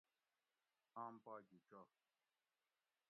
آم 1.03 1.13
پا 1.23 1.35
گھی 1.47 1.57
چو 1.67 1.81